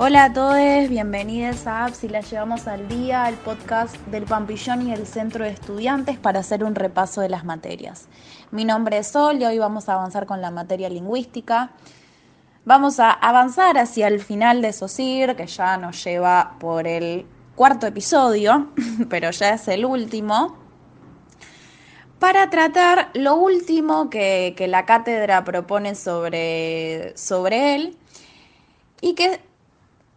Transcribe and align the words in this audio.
Hola 0.00 0.26
a 0.26 0.32
todos, 0.32 0.88
bienvenidos 0.88 1.66
a 1.66 1.86
Apps 1.86 2.04
y 2.04 2.08
la 2.08 2.20
llevamos 2.20 2.68
al 2.68 2.86
día, 2.86 3.28
el 3.28 3.34
podcast 3.34 3.96
del 4.06 4.26
Pampillón 4.26 4.86
y 4.86 4.92
el 4.92 5.08
Centro 5.08 5.44
de 5.44 5.50
Estudiantes 5.50 6.16
para 6.18 6.38
hacer 6.38 6.62
un 6.62 6.76
repaso 6.76 7.20
de 7.20 7.28
las 7.28 7.44
materias. 7.44 8.06
Mi 8.52 8.64
nombre 8.64 8.98
es 8.98 9.08
Sol 9.08 9.42
y 9.42 9.44
hoy 9.44 9.58
vamos 9.58 9.88
a 9.88 9.94
avanzar 9.94 10.24
con 10.26 10.40
la 10.40 10.52
materia 10.52 10.88
lingüística. 10.88 11.72
Vamos 12.64 13.00
a 13.00 13.10
avanzar 13.10 13.76
hacia 13.76 14.06
el 14.06 14.20
final 14.20 14.62
de 14.62 14.72
SOSIR, 14.72 15.34
que 15.34 15.48
ya 15.48 15.76
nos 15.78 16.04
lleva 16.04 16.54
por 16.60 16.86
el 16.86 17.26
cuarto 17.56 17.88
episodio, 17.88 18.68
pero 19.10 19.32
ya 19.32 19.54
es 19.54 19.66
el 19.66 19.84
último, 19.84 20.58
para 22.20 22.50
tratar 22.50 23.10
lo 23.14 23.34
último 23.34 24.10
que, 24.10 24.54
que 24.56 24.68
la 24.68 24.86
cátedra 24.86 25.42
propone 25.42 25.96
sobre, 25.96 27.16
sobre 27.16 27.74
él 27.74 27.98
y 29.00 29.14
que 29.14 29.47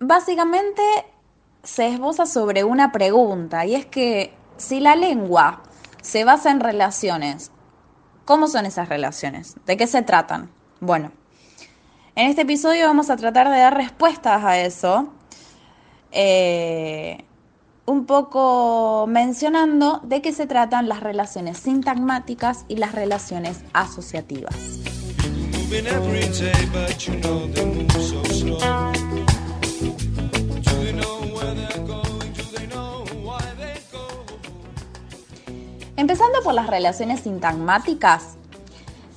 básicamente 0.00 0.82
se 1.62 1.88
esboza 1.88 2.26
sobre 2.26 2.64
una 2.64 2.92
pregunta 2.92 3.66
y 3.66 3.74
es 3.74 3.86
que 3.86 4.32
si 4.56 4.80
la 4.80 4.96
lengua 4.96 5.62
se 6.02 6.24
basa 6.24 6.50
en 6.50 6.60
relaciones, 6.60 7.50
¿cómo 8.24 8.48
son 8.48 8.66
esas 8.66 8.88
relaciones? 8.88 9.56
¿De 9.66 9.76
qué 9.76 9.86
se 9.86 10.02
tratan? 10.02 10.50
Bueno, 10.80 11.12
en 12.14 12.28
este 12.28 12.42
episodio 12.42 12.86
vamos 12.86 13.10
a 13.10 13.16
tratar 13.16 13.50
de 13.50 13.58
dar 13.58 13.76
respuestas 13.76 14.44
a 14.44 14.58
eso, 14.58 15.12
eh, 16.10 17.24
un 17.86 18.06
poco 18.06 19.06
mencionando 19.08 20.00
de 20.04 20.20
qué 20.20 20.32
se 20.32 20.46
tratan 20.46 20.88
las 20.88 21.00
relaciones 21.00 21.58
sintagmáticas 21.58 22.64
y 22.68 22.76
las 22.76 22.92
relaciones 22.92 23.64
asociativas. 23.72 24.54
Empezando 35.98 36.40
por 36.44 36.54
las 36.54 36.68
relaciones 36.68 37.22
sintagmáticas, 37.22 38.36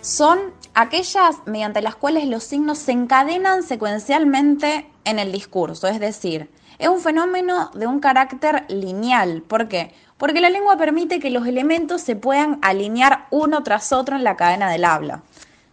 son 0.00 0.38
aquellas 0.72 1.36
mediante 1.44 1.82
las 1.82 1.96
cuales 1.96 2.26
los 2.26 2.44
signos 2.44 2.78
se 2.78 2.92
encadenan 2.92 3.62
secuencialmente 3.62 4.90
en 5.04 5.18
el 5.18 5.32
discurso, 5.32 5.86
es 5.86 6.00
decir, 6.00 6.48
es 6.78 6.88
un 6.88 7.00
fenómeno 7.00 7.70
de 7.74 7.86
un 7.86 8.00
carácter 8.00 8.64
lineal. 8.70 9.42
¿Por 9.42 9.68
qué? 9.68 9.92
Porque 10.16 10.40
la 10.40 10.48
lengua 10.48 10.78
permite 10.78 11.20
que 11.20 11.28
los 11.28 11.46
elementos 11.46 12.00
se 12.00 12.16
puedan 12.16 12.58
alinear 12.62 13.26
uno 13.30 13.62
tras 13.62 13.92
otro 13.92 14.16
en 14.16 14.24
la 14.24 14.36
cadena 14.36 14.70
del 14.70 14.86
habla. 14.86 15.22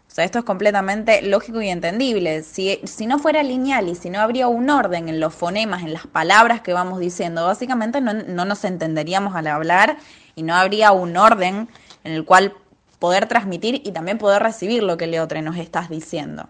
O 0.09 0.11
sea, 0.11 0.25
esto 0.25 0.39
es 0.39 0.43
completamente 0.43 1.21
lógico 1.21 1.61
y 1.61 1.69
entendible. 1.69 2.43
Si, 2.43 2.81
si, 2.83 3.05
no 3.05 3.19
fuera 3.19 3.41
lineal 3.41 3.87
y 3.87 3.95
si 3.95 4.09
no 4.09 4.19
habría 4.19 4.49
un 4.49 4.69
orden 4.69 5.07
en 5.07 5.21
los 5.21 5.33
fonemas, 5.33 5.83
en 5.83 5.93
las 5.93 6.07
palabras 6.07 6.59
que 6.59 6.73
vamos 6.73 6.99
diciendo, 6.99 7.45
básicamente 7.45 8.01
no, 8.01 8.13
no 8.13 8.43
nos 8.43 8.65
entenderíamos 8.65 9.33
al 9.35 9.47
hablar 9.47 9.97
y 10.39 10.43
no 10.43 10.55
habría 10.55 10.93
un 10.93 11.17
orden 11.17 11.67
en 12.05 12.11
el 12.13 12.23
cual 12.23 12.53
poder 12.97 13.27
transmitir 13.27 13.81
y 13.85 13.91
también 13.91 14.17
poder 14.17 14.41
recibir 14.41 14.83
lo 14.83 14.95
que 14.95 15.03
el 15.03 15.19
otro 15.19 15.41
nos 15.41 15.57
estás 15.57 15.89
diciendo. 15.89 16.47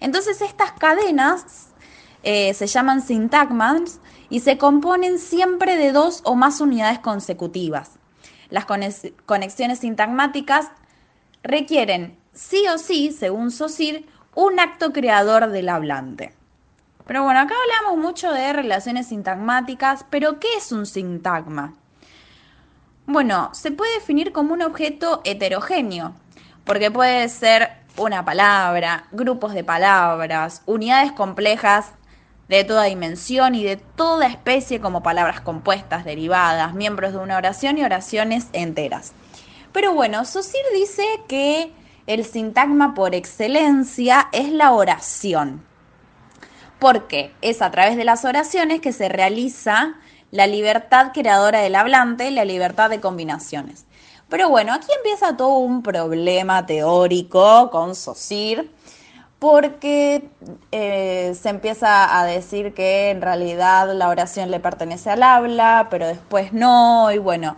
Entonces 0.00 0.42
estas 0.42 0.72
cadenas 0.72 1.68
eh, 2.24 2.52
se 2.54 2.66
llaman 2.66 3.00
sintagmas 3.00 4.00
y 4.28 4.40
se 4.40 4.58
componen 4.58 5.20
siempre 5.20 5.76
de 5.76 5.92
dos 5.92 6.20
o 6.24 6.34
más 6.34 6.60
unidades 6.60 6.98
consecutivas. 6.98 7.92
Las 8.50 8.66
conexiones 8.66 9.78
sintagmáticas 9.78 10.66
requieren 11.44 12.18
sí 12.32 12.64
o 12.74 12.78
sí, 12.78 13.12
según 13.16 13.52
Saussure, 13.52 14.04
un 14.34 14.58
acto 14.58 14.92
creador 14.92 15.50
del 15.50 15.68
hablante. 15.68 16.32
Pero 17.06 17.22
bueno, 17.22 17.40
acá 17.40 17.54
hablamos 17.54 18.04
mucho 18.04 18.32
de 18.32 18.52
relaciones 18.52 19.08
sintagmáticas, 19.08 20.04
pero 20.10 20.40
¿qué 20.40 20.48
es 20.56 20.72
un 20.72 20.86
sintagma? 20.86 21.74
Bueno, 23.10 23.48
se 23.54 23.70
puede 23.70 23.94
definir 23.94 24.32
como 24.32 24.52
un 24.52 24.60
objeto 24.60 25.22
heterogéneo, 25.24 26.12
porque 26.64 26.90
puede 26.90 27.26
ser 27.30 27.70
una 27.96 28.22
palabra, 28.22 29.06
grupos 29.12 29.54
de 29.54 29.64
palabras, 29.64 30.60
unidades 30.66 31.12
complejas 31.12 31.92
de 32.48 32.64
toda 32.64 32.84
dimensión 32.84 33.54
y 33.54 33.64
de 33.64 33.78
toda 33.78 34.26
especie 34.26 34.82
como 34.82 35.02
palabras 35.02 35.40
compuestas, 35.40 36.04
derivadas, 36.04 36.74
miembros 36.74 37.14
de 37.14 37.20
una 37.20 37.38
oración 37.38 37.78
y 37.78 37.82
oraciones 37.82 38.48
enteras. 38.52 39.14
Pero 39.72 39.94
bueno, 39.94 40.26
Saussure 40.26 40.74
dice 40.74 41.02
que 41.28 41.72
el 42.06 42.26
sintagma 42.26 42.92
por 42.92 43.14
excelencia 43.14 44.28
es 44.32 44.52
la 44.52 44.72
oración. 44.72 45.64
Porque 46.78 47.32
es 47.40 47.62
a 47.62 47.70
través 47.70 47.96
de 47.96 48.04
las 48.04 48.26
oraciones 48.26 48.82
que 48.82 48.92
se 48.92 49.08
realiza 49.08 49.94
la 50.30 50.46
libertad 50.46 51.12
creadora 51.12 51.60
del 51.60 51.74
hablante 51.74 52.30
la 52.30 52.44
libertad 52.44 52.90
de 52.90 53.00
combinaciones. 53.00 53.86
Pero 54.28 54.48
bueno, 54.50 54.74
aquí 54.74 54.88
empieza 54.96 55.36
todo 55.36 55.58
un 55.58 55.82
problema 55.82 56.66
teórico 56.66 57.70
con 57.70 57.94
Saussure, 57.94 58.68
porque 59.38 60.28
eh, 60.72 61.34
se 61.40 61.48
empieza 61.48 62.18
a 62.18 62.24
decir 62.26 62.74
que 62.74 63.10
en 63.10 63.22
realidad 63.22 63.92
la 63.94 64.08
oración 64.08 64.50
le 64.50 64.60
pertenece 64.60 65.10
al 65.10 65.22
habla, 65.22 65.86
pero 65.90 66.06
después 66.06 66.52
no, 66.52 67.10
y 67.12 67.18
bueno, 67.18 67.56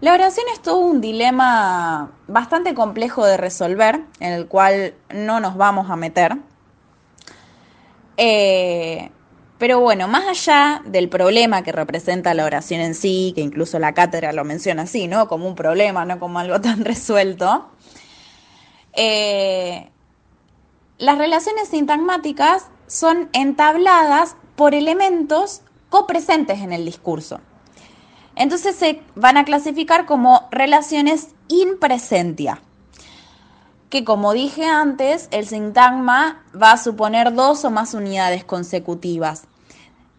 la 0.00 0.12
oración 0.12 0.46
es 0.52 0.62
todo 0.62 0.78
un 0.78 1.00
dilema 1.00 2.12
bastante 2.28 2.74
complejo 2.74 3.26
de 3.26 3.36
resolver, 3.36 4.02
en 4.20 4.32
el 4.32 4.46
cual 4.46 4.94
no 5.12 5.40
nos 5.40 5.56
vamos 5.56 5.90
a 5.90 5.96
meter. 5.96 6.36
Eh, 8.16 9.10
pero 9.58 9.80
bueno, 9.80 10.06
más 10.06 10.26
allá 10.26 10.82
del 10.84 11.08
problema 11.08 11.62
que 11.62 11.72
representa 11.72 12.34
la 12.34 12.44
oración 12.44 12.80
en 12.80 12.94
sí, 12.94 13.32
que 13.34 13.40
incluso 13.40 13.78
la 13.78 13.94
cátedra 13.94 14.32
lo 14.32 14.44
menciona 14.44 14.82
así, 14.82 15.08
¿no? 15.08 15.28
Como 15.28 15.48
un 15.48 15.54
problema, 15.54 16.04
no 16.04 16.18
como 16.18 16.38
algo 16.38 16.60
tan 16.60 16.84
resuelto. 16.84 17.68
Eh, 18.92 19.88
las 20.98 21.18
relaciones 21.18 21.68
sintagmáticas 21.68 22.66
son 22.86 23.28
entabladas 23.32 24.36
por 24.56 24.74
elementos 24.74 25.62
copresentes 25.88 26.60
en 26.60 26.72
el 26.72 26.84
discurso. 26.84 27.40
Entonces 28.34 28.76
se 28.76 29.02
van 29.14 29.38
a 29.38 29.44
clasificar 29.44 30.04
como 30.04 30.48
relaciones 30.50 31.28
in 31.48 31.78
presentia 31.78 32.60
que 33.90 34.04
como 34.04 34.32
dije 34.32 34.64
antes, 34.64 35.28
el 35.30 35.46
sintagma 35.46 36.42
va 36.60 36.72
a 36.72 36.78
suponer 36.78 37.34
dos 37.34 37.64
o 37.64 37.70
más 37.70 37.94
unidades 37.94 38.44
consecutivas. 38.44 39.44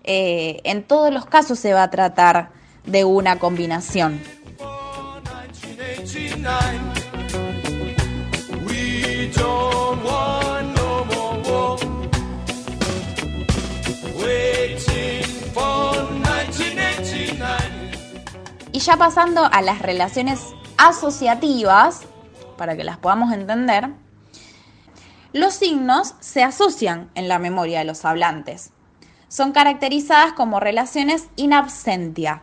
Eh, 0.04 0.62
en 0.64 0.84
todos 0.84 1.14
los 1.14 1.26
casos 1.26 1.60
se 1.60 1.74
va 1.74 1.84
a 1.84 1.90
tratar 1.90 2.52
de 2.86 3.04
una 3.04 3.40
combinación. 3.40 4.22
Y 18.72 18.80
ya 18.80 18.96
pasando 18.96 19.50
a 19.52 19.62
las 19.62 19.82
relaciones 19.82 20.40
asociativas, 20.78 22.04
para 22.58 22.76
que 22.76 22.84
las 22.84 22.98
podamos 22.98 23.32
entender, 23.32 23.90
los 25.34 25.54
signos 25.54 26.16
se 26.20 26.44
asocian 26.44 27.10
en 27.16 27.28
la 27.28 27.40
memoria 27.40 27.80
de 27.80 27.86
los 27.86 28.06
hablantes. 28.06 28.72
Son 29.28 29.52
caracterizadas 29.52 30.34
como 30.34 30.60
relaciones 30.60 31.28
in 31.36 31.54
absentia, 31.54 32.42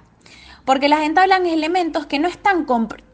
porque 0.64 0.88
las 0.88 1.02
entablan 1.02 1.46
elementos 1.46 2.06
que 2.06 2.19
no 2.19 2.28
están 2.28 2.66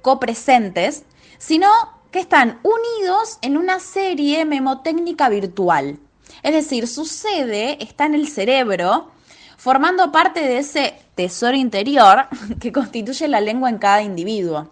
copresentes, 0.03 1.05
sino 1.39 1.69
que 2.11 2.19
están 2.19 2.61
unidos 2.63 3.39
en 3.43 3.57
una 3.57 3.81
serie 3.81 4.45
memotécnica 4.45 5.29
virtual. 5.29 5.99
Es 6.43 6.53
decir, 6.53 6.89
su 6.89 7.07
sede 7.07 7.83
está 7.83 8.07
en 8.07 8.15
el 8.15 8.29
cerebro, 8.29 9.11
formando 9.57 10.11
parte 10.11 10.41
de 10.41 10.59
ese 10.59 10.95
tesoro 11.15 11.57
interior 11.57 12.29
que 12.61 12.73
constituye 12.73 13.29
la 13.29 13.41
lengua 13.41 13.71
en 13.71 13.79
cada 13.79 14.03
individuo. 14.03 14.71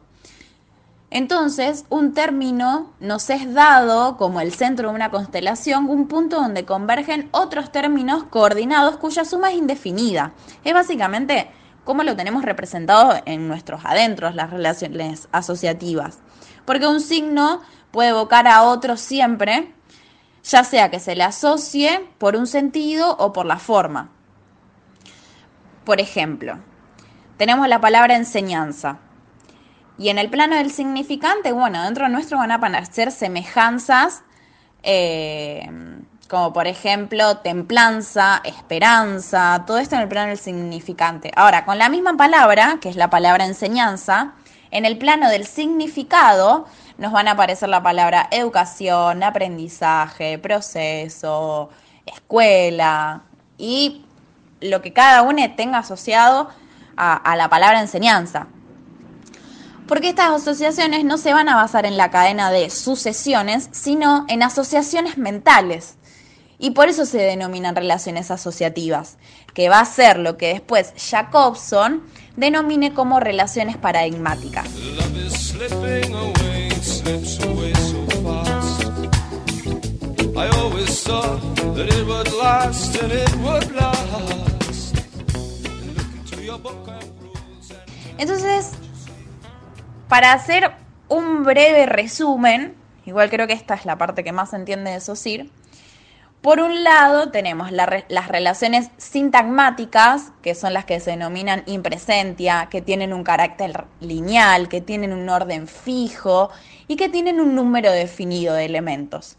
Entonces, 1.11 1.87
un 1.89 2.13
término 2.13 2.93
nos 3.01 3.31
es 3.31 3.55
dado 3.55 4.19
como 4.19 4.41
el 4.41 4.53
centro 4.53 4.91
de 4.91 4.95
una 4.95 5.11
constelación, 5.11 5.89
un 5.89 6.07
punto 6.07 6.37
donde 6.37 6.67
convergen 6.67 7.31
otros 7.33 7.73
términos 7.73 8.25
coordinados 8.25 8.99
cuya 8.99 9.25
suma 9.25 9.51
es 9.51 9.57
indefinida. 9.57 10.33
Es 10.65 10.75
básicamente 10.75 11.51
cómo 11.85 12.03
lo 12.03 12.15
tenemos 12.15 12.45
representado 12.45 13.19
en 13.25 13.49
nuestros 13.49 13.81
adentros, 13.87 14.35
las 14.35 14.51
relaciones 14.51 15.29
asociativas. 15.33 16.19
Porque 16.67 16.87
un 16.87 17.01
signo 17.01 17.63
puede 17.91 18.11
evocar 18.11 18.47
a 18.47 18.65
otro 18.65 18.99
siempre, 18.99 19.73
ya 20.45 20.63
sea 20.63 20.91
que 20.91 21.01
se 21.01 21.17
le 21.17 21.25
asocie 21.25 22.07
por 22.19 22.37
un 22.37 22.47
sentido 22.47 23.17
o 23.17 23.33
por 23.33 23.47
la 23.47 23.59
forma. 23.59 24.11
Por 25.87 26.03
ejemplo, 26.03 26.59
tenemos 27.39 27.67
la 27.67 27.81
palabra 27.81 28.15
enseñanza. 28.15 28.99
Y 29.99 30.11
en 30.11 30.19
el 30.19 30.31
plano 30.31 30.57
del 30.57 30.71
significante, 30.71 31.53
bueno, 31.53 31.83
dentro 31.83 32.05
de 32.07 32.13
nuestro 32.13 32.39
van 32.39 32.53
a 32.53 32.55
aparecer 32.55 33.11
semejanzas 33.11 34.23
eh, 34.83 35.69
como 36.29 36.53
por 36.53 36.67
ejemplo 36.67 37.39
templanza, 37.39 38.41
esperanza, 38.45 39.65
todo 39.67 39.79
esto 39.79 39.97
en 39.97 40.03
el 40.03 40.09
plano 40.09 40.29
del 40.29 40.39
significante. 40.39 41.33
Ahora, 41.35 41.65
con 41.65 41.79
la 41.79 41.89
misma 41.89 42.17
palabra, 42.17 42.79
que 42.81 42.91
es 42.91 42.97
la 42.97 43.11
palabra 43.11 43.47
enseñanza, 43.47 44.35
en 44.71 44.85
el 44.85 44.99
plano 44.99 45.31
del 45.31 45.47
significado 45.47 46.67
nos 46.99 47.13
van 47.13 47.29
a 47.29 47.33
aparecer 47.33 47.71
la 47.71 47.83
palabra 47.83 48.29
educación, 48.31 49.23
aprendizaje, 49.23 50.39
proceso, 50.39 51.71
escuela 52.05 53.23
y 53.57 54.05
lo 54.61 54.83
que 54.83 54.93
cada 54.93 55.23
uno 55.23 55.43
tenga 55.57 55.79
asociado 55.79 56.51
a 56.97 57.37
la 57.37 57.49
palabra 57.49 57.81
enseñanza. 57.81 58.49
Porque 59.89 60.11
estas 60.11 60.43
asociaciones 60.43 61.03
no 61.05 61.17
se 61.17 61.33
van 61.33 61.49
a 61.49 61.57
basar 61.57 61.87
en 61.87 61.97
la 61.97 62.11
cadena 62.11 62.51
de 62.51 62.69
sucesiones, 62.69 63.71
sino 63.73 64.27
en 64.29 64.43
asociaciones 64.43 65.17
mentales. 65.17 65.97
Y 66.59 66.73
por 66.73 66.89
eso 66.89 67.07
se 67.07 67.19
denominan 67.19 67.75
relaciones 67.75 68.31
asociativas, 68.31 69.17
que 69.55 69.71
va 69.71 69.81
a 69.81 69.85
ser 69.87 70.19
lo 70.19 70.37
que 70.37 70.49
después 70.49 70.93
Jacobson 70.97 72.03
denomine 72.37 72.93
como 72.93 73.19
relaciones 73.19 73.79
paradigmáticas. 73.79 74.69
Entonces, 88.19 88.73
para 90.09 90.33
hacer 90.33 90.73
un 91.09 91.45
breve 91.45 91.87
resumen, 91.87 92.75
igual 93.07 93.31
creo 93.31 93.47
que 93.47 93.53
esta 93.53 93.75
es 93.75 93.85
la 93.85 93.97
parte 93.97 94.25
que 94.25 94.33
más 94.33 94.51
se 94.51 94.57
entiende 94.57 94.91
de 94.91 95.01
SOSIR, 95.01 95.51
por 96.41 96.61
un 96.61 96.85
lado 96.85 97.31
tenemos 97.31 97.73
las 97.73 98.29
relaciones 98.29 98.91
sintagmáticas, 98.97 100.31
que 100.41 100.55
son 100.55 100.73
las 100.73 100.85
que 100.85 101.01
se 101.01 101.11
denominan 101.11 101.65
impresentia, 101.67 102.69
que 102.71 102.81
tienen 102.81 103.13
un 103.13 103.25
carácter 103.25 103.87
lineal, 104.01 104.69
que 104.69 104.81
tienen 104.81 105.13
un 105.13 105.29
orden 105.29 105.67
fijo 105.67 106.51
y 106.87 106.95
que 106.95 107.09
tienen 107.09 107.41
un 107.41 107.57
número 107.57 107.91
definido 107.91 108.55
de 108.55 108.67
elementos. 108.67 109.37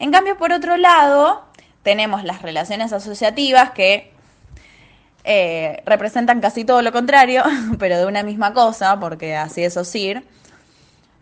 En 0.00 0.10
cambio, 0.10 0.36
por 0.36 0.52
otro 0.52 0.76
lado, 0.76 1.44
tenemos 1.84 2.24
las 2.24 2.42
relaciones 2.42 2.92
asociativas 2.92 3.70
que 3.70 4.11
eh, 5.24 5.82
representan 5.86 6.40
casi 6.40 6.64
todo 6.64 6.82
lo 6.82 6.92
contrario, 6.92 7.42
pero 7.78 7.98
de 7.98 8.06
una 8.06 8.22
misma 8.22 8.52
cosa, 8.52 8.98
porque 8.98 9.36
así 9.36 9.62
es 9.62 9.76
OSIR, 9.76 10.24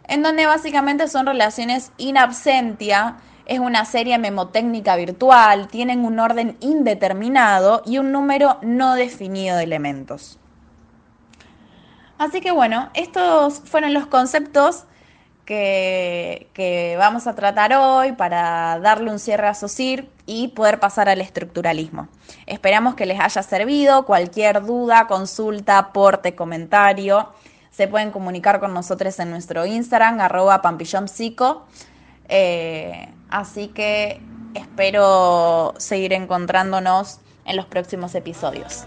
en 0.08 0.22
donde 0.22 0.46
básicamente 0.46 1.08
son 1.08 1.26
relaciones 1.26 1.92
in 1.98 2.16
absentia, 2.16 3.16
es 3.46 3.58
una 3.58 3.84
serie 3.84 4.18
memotécnica 4.18 4.96
virtual, 4.96 5.68
tienen 5.68 6.04
un 6.04 6.18
orden 6.18 6.56
indeterminado 6.60 7.82
y 7.84 7.98
un 7.98 8.12
número 8.12 8.58
no 8.62 8.94
definido 8.94 9.56
de 9.56 9.64
elementos. 9.64 10.38
Así 12.16 12.40
que 12.40 12.50
bueno, 12.50 12.90
estos 12.94 13.60
fueron 13.60 13.94
los 13.94 14.06
conceptos 14.06 14.84
que, 15.50 16.94
vamos 16.98 17.26
a 17.26 17.34
tratar 17.34 17.72
hoy 17.74 18.12
para 18.12 18.78
darle 18.78 19.10
un 19.10 19.18
cierre 19.18 19.48
a 19.48 19.54
SOSIR 19.54 20.08
y 20.26 20.48
poder 20.48 20.78
pasar 20.78 21.08
al 21.08 21.20
estructuralismo. 21.20 22.08
Esperamos 22.46 22.94
que 22.94 23.06
les 23.06 23.18
haya 23.18 23.42
servido. 23.42 24.06
Cualquier 24.06 24.62
duda, 24.62 25.08
consulta, 25.08 25.78
aporte, 25.78 26.36
comentario, 26.36 27.32
se 27.72 27.88
pueden 27.88 28.12
comunicar 28.12 28.60
con 28.60 28.72
nosotros 28.72 29.18
en 29.18 29.30
nuestro 29.30 29.66
Instagram, 29.66 30.20
arroba. 30.20 30.62
Eh, 32.28 33.08
así 33.28 33.68
que 33.68 34.20
espero 34.54 35.74
seguir 35.78 36.12
encontrándonos 36.12 37.18
en 37.44 37.56
los 37.56 37.66
próximos 37.66 38.14
episodios. 38.14 38.84